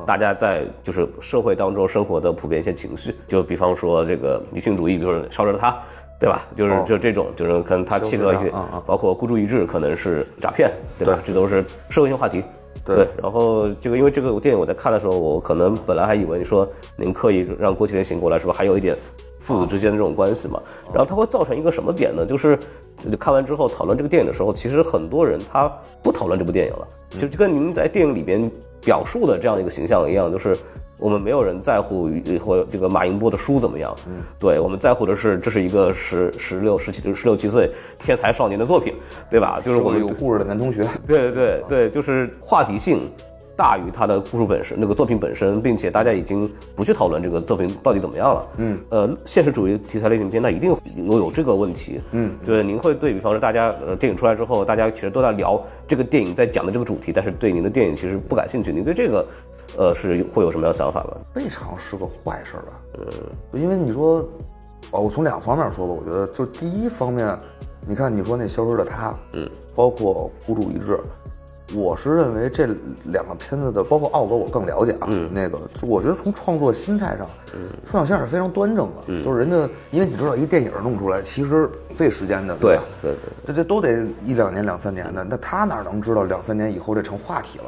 [0.05, 5.79] 大家在就是社会当中生活的普遍一些情绪，就比方说这个女性主义，比如说烧着他，
[6.23, 6.47] 对吧？
[6.55, 8.49] 就是哦就这种，就是可能他切中一些
[8.85, 11.19] 包括孤注一掷可能是诈骗，对吧？
[11.21, 12.41] 这都是社会性话题。
[12.85, 18.95] 对然后这个因为这个电影我在看的时候，我可能本来还以为你说您刻意让郭麒麟醒过来，是不是还有一点
[19.43, 20.59] 父子之间的这种关系嘛？
[20.93, 22.25] 然后它会造成一个什么点呢？
[22.25, 22.57] 就是
[23.19, 26.87] 看完之后讨论这个电影的时候，其实很多人他不讨论这部电影了，
[27.19, 28.49] 就就跟您在电影里边
[28.81, 30.57] 表述的这样一个形象一样，就是。
[30.99, 38.93] 我们没有人在乎于或这个马云波的书怎么样，嗯，对我们在乎的是这是一个十十六十七十六七岁天才少年的作品，
[39.29, 39.59] 对吧？
[39.65, 40.87] 就是我们有故事的男同学。
[41.05, 43.11] 对对对对，就是话题性
[43.55, 48.47] 大于它的故事本身，那个作品本身，并且大家已经不去讨论这个作品到底怎么样了。
[48.57, 52.01] 嗯，呃，现实主义题材类型片，那一定有有这个问题。
[52.11, 59.25] 嗯，对，您会对比方说大家呃电影出来之后，大家其实都在聊这个电影在讲的这个主题，但是对您的电影其实不感兴趣，您对这个
[59.77, 61.17] 呃是会有什么样的想法吗？
[61.35, 62.71] 未尝是个坏事儿吧？
[62.97, 64.27] 嗯，因为你说，
[64.91, 67.37] 哦，我从两方面说吧，我觉得就第一方面，
[67.87, 70.99] 你看你说那消失的他，嗯，包括孤注一掷，
[71.73, 72.67] 我是认为这
[73.05, 82.83] 两个片子的，包括奥哥我更了解啊，嗯，那个我觉得从创作心态上，嗯，孙小仙是非常端正的，嗯，就是人家，因为你知道一个电影弄出来其实费时间的，对吧？
[83.01, 87.65] 对对，这这都得一两年、两三年的，那他哪能知道两三年以后这成话题了？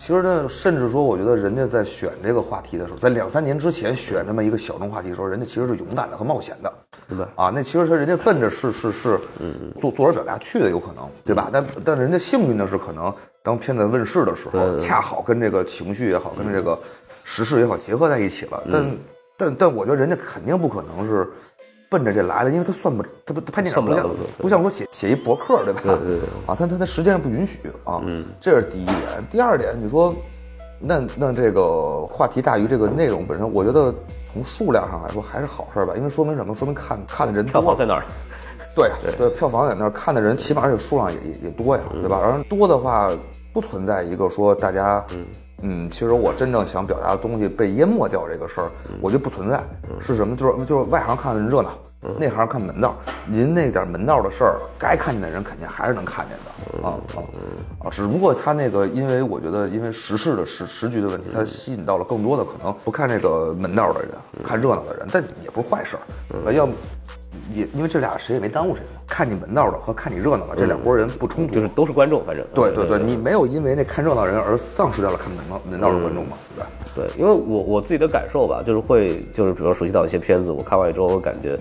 [0.00, 6.72] 其实呢，甚至说，我觉得人家在选这个话题的时候，在两三年之前选这么一个小众话题的时候，人家其实是勇敢的和冒险的。
[7.10, 11.50] 白啊，那其实他人家奔着是是是，嗯作作者表达去的有可能，对吧？
[11.52, 16.78] 但但人家幸运的是，可能当片子问世的时候，恰好跟这个情绪也好，跟这个
[17.22, 18.62] 时事也好结合在一起了。
[18.72, 18.96] 但
[19.36, 21.28] 但但我觉得人家肯定不可能是
[21.90, 25.80] 奔着这来的，因为他算不，他不他拍电影不像算不了不像说写写一博客，对吧？
[25.82, 28.00] 对对对 啊，他他他时间上不允许啊，
[28.40, 28.98] 这是第一点。
[29.28, 30.14] 第二点，你说，
[30.78, 33.92] 那那这个话题大于这个内容本身，我觉得
[34.32, 36.54] 从数量上来说还是好事儿吧，因为说明什么？
[36.54, 38.04] 说明看看的人多票房在哪儿？
[38.72, 42.20] 对呀对，票房在那儿看的人，起码而且数量也也也多呀，对吧？
[42.20, 43.10] 然后多的话，
[43.52, 45.26] 不存在一个说大家，嗯
[45.90, 48.70] 其实我真正想表达的东西被淹没掉这个事儿，
[49.00, 49.60] 我觉得不存在。
[50.00, 50.34] 是什么？
[50.36, 51.70] 就是就是外行看热闹，
[52.18, 52.96] 内行看门道。
[53.26, 57.18] 您那点门道的事儿，该看见的人肯定还是能看见的啊啊
[57.84, 57.90] 啊！
[57.90, 64.10] 只不过他那个，因为我觉得，因为时事的时时局的问题，他吸引到了更多的可能不看这个门道的人，
[64.44, 66.52] 看热闹的人，但也不是坏事儿。
[66.52, 66.66] 要
[67.54, 69.00] 也因为这俩谁也没耽误谁嘛。
[69.06, 76.70] 看你门道的和看你热闹的这两拨人不冲突，就是都是观众，反正对对对，你没有因为那看热闹人而丧失掉了看门道门道的观众嘛，对吧？
[76.94, 81.56] 对，因为我我自己的感受吧，就是会就是比如说熟悉到一些片子，我看完之后我感觉，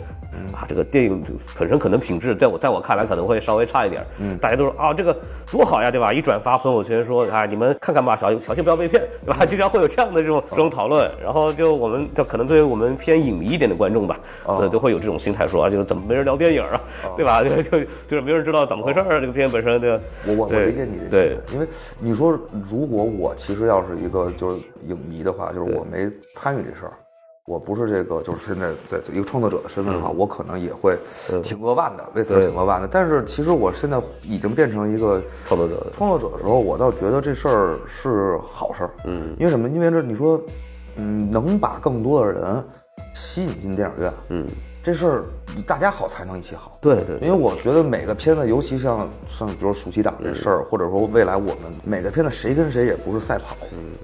[0.53, 1.23] 啊，这个电影
[1.57, 5.15] 本身可能品质在我在我看来可能会稍微差一点，嗯，大家都说啊这个
[5.51, 6.13] 多好呀，对吧？
[6.13, 9.43] 一转发朋友圈说啊你们看看吧，小小心不要被骗，对吧？
[9.43, 16.81] 经常会有这样的这种这种讨论，然后就我们就可能对于我们偏影迷一点的观众吧，呃，都会有这种心态说啊，就是怎么没人聊电影啊，
[17.15, 17.43] 对吧？
[17.43, 20.03] 就就就是没人知道怎么回事儿，这个片本身对吧？
[20.27, 21.67] 我我我理解你的对心态，因为
[21.99, 26.93] 你说如果我其实要是一个就是影迷的话，就是我没参与这事儿，
[27.45, 30.97] 我不是这个就是现在在一个创作者的身份的话，我可能也会
[31.43, 32.87] 挺扼腕的，为此挺扼腕的。
[32.87, 38.91] 但是其实我现在已经变成一个创作者创作者的时候，我倒觉得这事儿是好事儿。
[39.05, 39.67] 嗯，因为什么？
[39.67, 40.39] 因为这你说，
[40.97, 42.63] 嗯，能把更多的人
[43.13, 44.45] 吸引进电影院，嗯，
[44.83, 45.23] 这事儿
[45.61, 46.71] 大家好才能一起好。
[46.81, 53.55] 对对因为我觉得每个片子，尤其像像比如说暑期档这事儿，或者说未来我们每个片子谁跟谁也不是赛跑，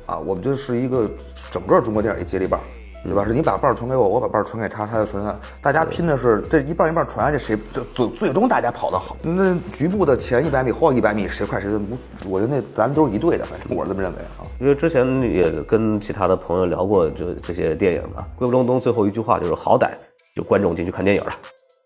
[0.06, 1.10] 啊，我们就是一个
[1.52, 2.60] 整个中国电影一接力棒。
[3.08, 3.24] 对吧？
[3.24, 5.40] 是你把棒儿传给我，我把棒儿传给他，他就传他。
[5.62, 9.16] 大家拼的是这一棒一棒传下去，谁最最最终大家跑得好。
[9.22, 11.96] 那局部的前一百米、后一百米谁快谁就无，
[12.28, 14.42] 我觉得那咱们都是一队的，反正我是这么认为啊。
[14.60, 19.92] 因为之前也跟其他的朋友聊过，就这些电影嘛，《归不东东》最后一句话就是好歹
[20.36, 21.32] 有观众进去看电影了。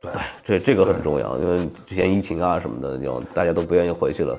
[0.01, 0.11] 对，
[0.43, 4.37] 这这个很重要，因为之前疫情啊什么的，就大家都不愿意回去了。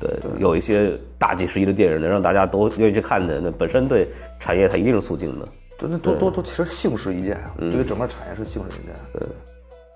[0.00, 4.08] 对，有一些大几十亿的电影能让大家都愿意去看的，那本身对
[4.40, 5.46] 产业它一定是促进的。
[5.78, 8.94] 对，那都都都其实幸事一件啊，对于整个产业是幸事一件。
[9.12, 9.28] 对，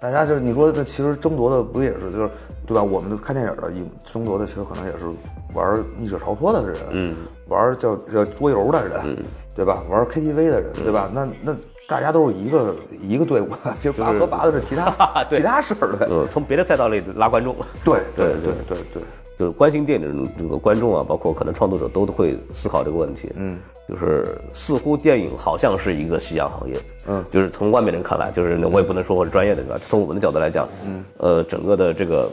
[0.00, 2.30] 大家就是你说这其实争夺的不也是就是
[2.66, 2.82] 对吧？
[2.82, 5.06] 我们看电影的影争夺的其实可能也是
[5.54, 7.16] 玩逆者逃脱的人，嗯，
[7.48, 9.24] 玩叫叫桌游的人，
[9.56, 9.82] 对吧？
[9.88, 11.10] 玩 KTV 的人，对吧？
[11.12, 11.56] 那那
[11.88, 13.48] 大家都是一个一个队伍，
[13.80, 14.92] 就拔河拔的是其他
[15.30, 16.08] 其他事儿的。
[16.10, 17.54] 嗯，从别的赛道里拉观众。
[17.84, 19.02] 对对对对对。
[19.38, 23.30] 就是关心电影的这个观众啊，包括可能创作者都会思考这个问题。
[23.36, 26.80] 嗯，就是似乎电影好像是一个夕阳行业。
[27.06, 29.78] 嗯，就是从外面人看来，就是我也不能说我是专业的，对吧？
[29.84, 32.30] 从我们的角度来讲，嗯，呃，整个的这个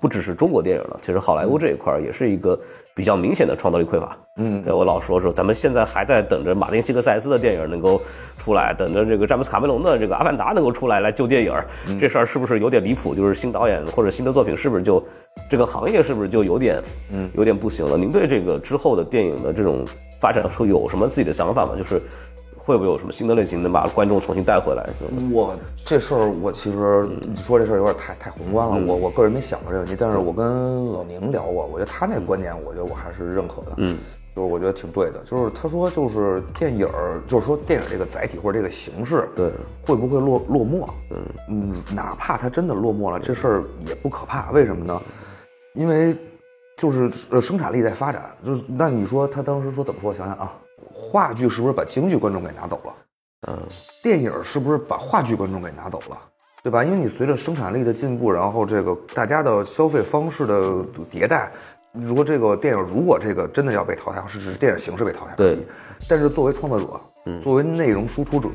[0.00, 2.58] 不只是中国电影了，其实好莱坞这一块儿也是一个
[2.94, 4.16] 比较明显的创造力匮乏。
[4.36, 8.00] 嗯，对我老说说，咱们现在还在等着马丁·西克塞斯的电影能够
[8.36, 11.52] 出来，等着这个詹姆斯·卡梅隆的这个《阿凡达》能够出来来救电影。
[11.98, 13.14] 这事儿是不是有点离谱？
[13.14, 15.02] 就是新导演或者新的作品是不是就
[15.50, 17.96] 这个行业是不是就有点嗯有点不行了？
[17.96, 19.84] 您对这个之后的电影的这种
[20.20, 21.72] 发展说有什么自己的想法吗？
[21.76, 22.00] 就是
[22.68, 24.86] 会不会有什么新的类型能把观众重新带回来？
[25.32, 28.84] 我这事儿，我其实你说这事儿有点太太宏观了。
[28.86, 33.72] 我我个人没想过这个问题，但是我跟老宁聊过，我觉得他那个观点，我觉得我还是认可的。
[33.78, 33.96] 嗯，
[34.36, 35.24] 就是我觉得挺对的。
[35.24, 39.50] 就是他说，就是电影儿，就是说电影这个载体或者这个形式，对，
[39.80, 40.86] 会不会落落寞？
[41.12, 44.50] 嗯嗯，哪怕它真的落寞了，这事儿也不可怕。
[44.50, 45.00] 为什么呢？
[45.72, 46.14] 因为
[46.76, 48.26] 就是呃生产力在发展。
[48.44, 50.10] 就是那你说他当时说怎么说？
[50.10, 50.52] 我想想啊，
[50.92, 52.92] 话剧是不是把京剧观众给拿走了？
[53.48, 53.58] 嗯，
[54.02, 56.18] 电影是不是把话剧观众给拿走了？
[56.62, 56.82] 对吧？
[56.82, 61.52] 因为你随着生产力的进步，然后这个大家的消费方式的迭代，
[61.92, 65.66] 如果这个电影如果这个真的要被淘汰，是指电影形式被淘汰而已对。
[66.08, 68.48] 但是作为创作者，作为内容输出者，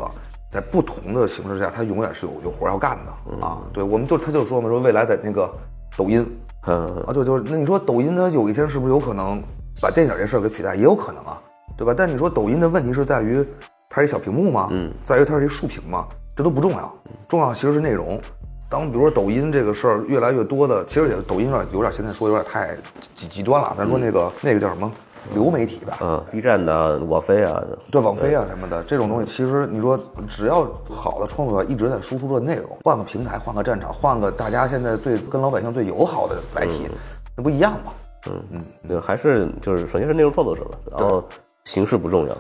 [0.52, 3.62] 在不同的形式下，他永远是有有活要干的啊。
[3.72, 5.50] 对，我们就他就说嘛，说未来在那个
[5.98, 6.30] 抖音
[6.68, 9.42] 嗯，啊，就就是那你说抖音它有一天是不是有可能
[9.82, 10.76] 把电影这事儿给取代？
[10.76, 11.42] 也有可能啊，
[11.84, 11.94] 对吧？
[11.96, 13.46] 但你说抖音的问题是在于
[13.90, 14.70] 它是一小屏幕吗？
[14.72, 16.08] 嗯，在于它是一竖屏吗？
[16.34, 16.96] 这都不重要，
[17.28, 18.20] 重要其实是内容。
[18.70, 22.76] 当比如说抖音这个事儿越来越多的，其实也抖音有点有点现在说有点太
[23.14, 23.76] 极极端了。
[23.78, 24.90] 咱说那个、那个叫什么
[25.34, 36.88] 流媒体吧，嗯，B 站的、网飞啊，对网飞啊什么的这种东西，其实你说只要好的创作者一直在输出这内容，换个平台，换个战场，换个大家现在最跟老百姓最友好的载体，
[37.36, 37.92] 那不一样吗？
[38.26, 41.22] 嗯嗯，对，还是就是首先是内容创作者吧，然后
[41.66, 42.38] 形式不重要，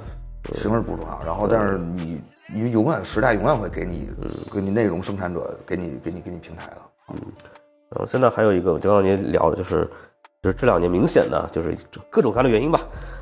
[0.53, 2.21] 形式不重要，然后但是你
[2.53, 4.09] 你永远时代永远会给你
[4.53, 6.77] 给你内容生产者给你给你给你平台的。
[7.13, 7.21] 嗯
[7.89, 9.89] 然后现在还有一个，就刚刚您聊的就是。
[10.41, 11.73] 就是这两年明显的，就是
[12.09, 12.77] 各种各样的原因吧。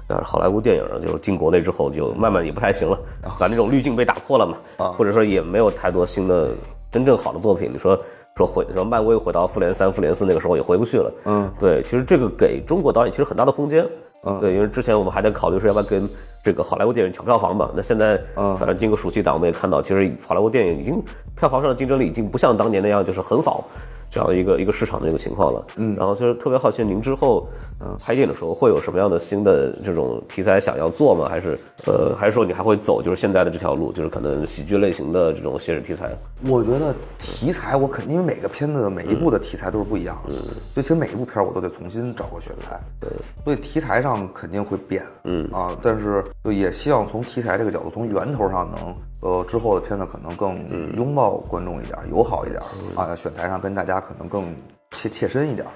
[0.07, 2.99] 但是好莱坞电影就进国内之后，就慢慢也不太行了，
[3.37, 4.57] 把那种滤镜被打破了嘛。
[4.83, 6.49] 啊，或者说也没有太多新的
[6.89, 7.69] 真正好的作品。
[7.71, 7.95] 你说
[8.35, 11.13] 说回说漫威回到复联三、复联四那个时候也回不去了。
[11.25, 13.85] 嗯，对，其实这个给中国导演其实很大的空间。
[14.23, 16.07] 嗯，对，因为之前我们还在考虑说要不要跟
[16.43, 17.71] 这个好莱坞电影抢票房嘛。
[17.75, 21.03] 那现在，嗯，反正经过暑期档，我们也看到，其实好莱坞电影已经
[21.35, 23.63] 票房上的竞争力已经不像当年那样就是横扫。
[24.11, 27.47] 这样的一个一个市场的这个情况了，嗯，然后就是特别好奇您之后，
[27.79, 31.29] 嗯，拍电影的时候会有什么样的新的这种题材想要做吗？
[31.29, 36.11] 还是呃，还是说你还会走就是现在的这条路，就是可能喜剧类型的这种写实题材？
[36.45, 40.21] 我觉得题材我肯定，因为每个片子每一部的题材都是不一样。
[40.27, 40.35] 的，嗯，
[40.73, 43.09] 所以其实每一部片我都得重新找个选材，对，
[43.45, 45.49] 所以题材上肯定会变，嗯。
[45.53, 48.93] 啊，但是就也希望从题材这个角度，从源头上能。
[49.21, 52.61] 呃，之后的片子可能更拥抱观众一点，友好一点
[52.95, 54.55] 啊，选材上跟大家可能更
[54.91, 55.67] 切切身一点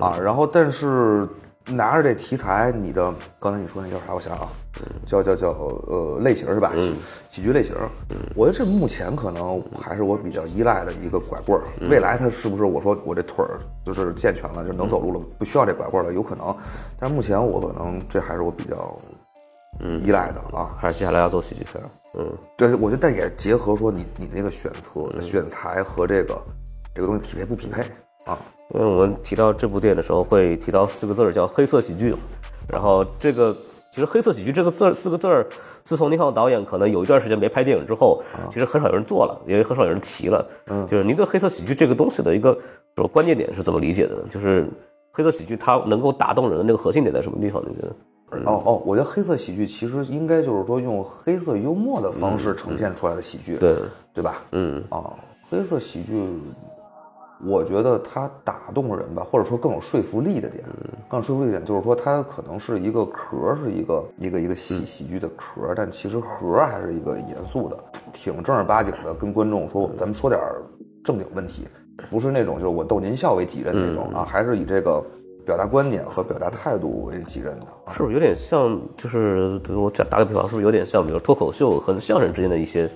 [0.00, 0.18] 啊。
[0.18, 1.28] 然后，但是
[1.66, 4.14] 拿着这题材，你的刚才你说那叫啥？
[4.14, 4.48] 我想想啊，
[5.04, 6.72] 叫叫叫呃类型是吧？
[7.28, 7.76] 喜剧类型。
[8.34, 11.64] 我觉得这目前可能还是我比较依赖的一个拐棍儿。
[11.90, 16.14] 未来它是不是我说我这腿儿就是健全了，就能走路了，不需要这拐棍了？
[16.14, 16.56] 有可能。
[16.98, 18.96] 但是目前我可能这还是我比较。
[19.80, 21.82] 嗯，依赖的啊，还是接下来要做喜剧片？
[22.18, 26.38] 嗯，对，我觉得但也结合说你你那个选择选材和这个
[26.94, 27.82] 这个东西匹配不匹配
[28.24, 28.38] 啊？
[28.74, 32.14] 因为我们提到这部电影的时候会提到四个字儿叫黑色喜剧，
[32.68, 33.56] 然后这个
[33.92, 35.46] 其实黑色喜剧这个字儿四个字儿，
[35.84, 40.46] 自从您看导演可能有一段时间没拍电影之后，其实很少有人做了，也很少有人提了。
[40.66, 42.58] 嗯，就是您对黑色喜剧这个东西的一个
[42.96, 44.16] 说关键点是怎么理解的？
[44.28, 44.68] 就是
[45.12, 47.62] 黑色喜剧它能够打动人的那个核心点在什么地方？
[47.66, 47.94] 你觉得？
[48.30, 53.76] 哦哦，我觉得黑色喜剧其实应该就是说用黑色幽默的方式呈现出来的喜剧，对。
[54.12, 54.42] 对吧？
[54.52, 54.82] 嗯。
[54.88, 55.14] 啊，
[55.48, 56.20] 黑色喜剧，
[57.46, 60.64] 我觉得它打动人吧，或者说更有说服力的点，
[61.08, 67.78] 更有说服力点就是说它可能是一个壳，是一个一个一个喜喜剧的壳，但其实核还是一个严肃的，
[68.12, 70.40] 挺正儿八经的，跟观众说咱们说点
[71.04, 71.66] 正经问题，
[72.10, 75.02] 不是那种就是我逗您笑为己任那种啊，还是以这个。
[75.48, 78.78] 表达观点和表达态度为己任的，是不是有点像？
[78.98, 82.90] 就是我讲打个比方，是不是有点像，比如脱口秀和相声之间的一些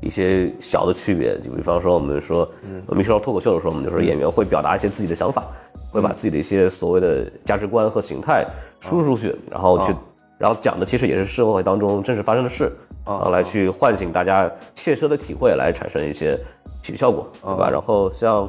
[0.00, 1.38] 一些小的区别？
[1.38, 2.50] 就比方说，我们说，
[2.86, 5.44] 我们说到脱口秀的时候，我们就说演员会表达一些自己的想法，
[5.92, 8.44] 会把自己的一些所谓的价值观和形态
[8.80, 9.94] 输出出去，然后去，
[10.38, 12.72] 然后讲的其实也是社会当中真实发生的事，
[13.04, 16.36] 啊，来去唤醒大家切身的体会，来产生一些
[16.82, 17.70] 喜剧效果，对吧？
[17.70, 18.48] 然后像。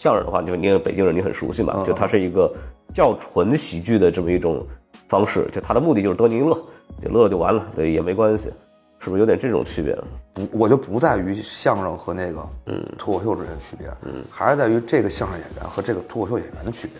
[0.00, 1.84] 相声的话，就你北京人，你很熟悉嘛？
[1.86, 2.50] 就它是一个
[2.94, 4.66] 较纯喜剧的这么一种
[5.08, 6.58] 方式，就它的目的就是逗您乐，
[7.02, 8.50] 就乐就完了，对，也没关系，
[8.98, 9.94] 是不是有点这种区别？
[10.32, 16.98] 不，我就不在于相声和那个嗯脱口秀之间的区别，嗯，还是在于这个相声演员和这个脱口秀演员的区别，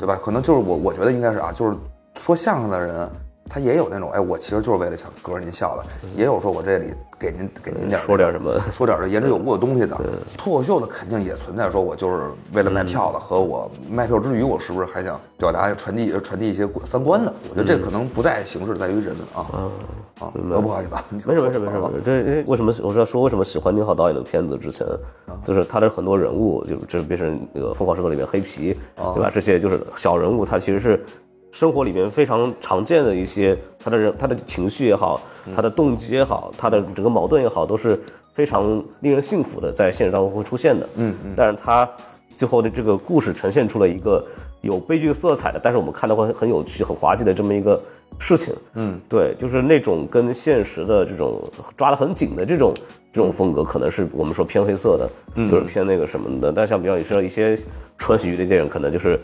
[0.00, 0.18] 对吧？
[0.20, 1.76] 可能就是我我觉得应该是啊，就是
[2.16, 3.08] 说相声的人。
[3.52, 5.84] 他也有那种，哎，我其实就是为了想隔着您笑的，
[6.16, 9.98] 也有说我这里给您给您点说点什么，说点这言之有物的东西的。
[10.38, 17.34] 脱口秀的肯定也存在，说我就是为了卖票的，和我卖票之余，我是不是还想表达传递传递一些三观的？
[17.50, 19.42] 我觉得这可能不在形式，在于人啊
[20.20, 20.30] 啊！
[20.60, 20.90] 不好意思，
[21.26, 22.00] 没事没事没事没事。
[22.04, 24.56] 对，为什么我是要说为什么喜欢宁浩导演的片子？
[24.56, 24.86] 之前
[25.44, 29.28] 就是他的很多人物，就就变成那个《疯狂时刻》里面黑皮，对吧？
[29.34, 31.04] 这些就是小人物，他其实是。
[31.52, 35.20] 生活里面非常常见的一些，他的人他的情绪也好，
[35.54, 38.00] 他的动机也好，他的整个矛盾也好，都是
[38.32, 40.88] 非常令人信服的，在现实当中会出现的。
[40.96, 41.32] 嗯嗯。
[41.36, 41.88] 但是他
[42.36, 44.24] 最后的这个故事呈现出了一个
[44.60, 47.80] 有悲剧色彩的，但是我们看到会很有趣、很滑稽的这么一个
[48.18, 48.54] 事情。
[48.74, 51.42] 嗯，对，就是那种跟现实的这种
[51.76, 52.72] 抓得很紧的这种
[53.12, 55.10] 这种风格，可能是我们说偏黑色的，
[55.50, 56.52] 就是偏那个什么的。
[56.52, 57.58] 但像比较你说一些
[57.98, 59.20] 纯喜剧的电影，可能就是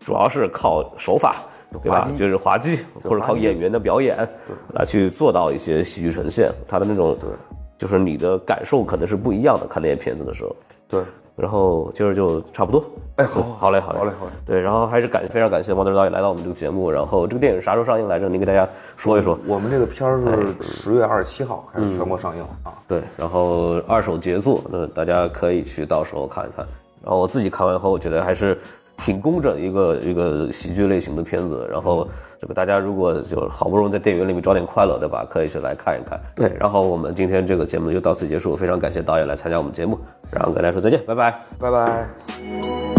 [0.00, 1.36] 主要是靠手法。
[1.72, 2.04] 对吧？
[2.18, 4.28] 就是滑稽，或者靠演员的表演
[4.74, 7.30] 来去做到一些喜剧呈现，他的那种，对，
[7.78, 9.68] 就是你的感受可能是不一样的。
[9.68, 10.56] 看那些片子的时候，
[10.88, 11.00] 对。
[11.36, 12.84] 然后今儿就差不多。
[13.18, 14.32] 哎，好，好嘞，好嘞，好嘞，好嘞。
[14.44, 16.90] 对，然后还是感非常感谢王德导演来到我们这个节目。
[16.90, 18.28] 然后这个电影啥时候上映来着？
[18.28, 19.38] 您给大家说一说。
[19.46, 22.74] 我们这个片儿是十月二十七号开始全国上映啊。
[22.88, 26.66] 对，然后二手杰作，那大家可以去到时候看一看。
[27.00, 28.58] 然后我自己看完以后，我觉得还是。
[29.00, 31.66] 挺工整一个一个喜剧类型的片子。
[31.70, 32.06] 然后
[32.38, 35.26] 这个大家如果就好不容易在电影院里面找点快乐，对吧？
[35.28, 36.20] 可以去来看一看。
[36.34, 39.98] 对，然后我们今天这个节目就到此结束，非常感谢导演来参加我们节目，
[40.30, 41.30] 然后跟大家说再见，拜拜。
[41.58, 42.89] 拜拜。